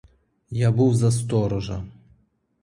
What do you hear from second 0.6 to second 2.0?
був за сторожа.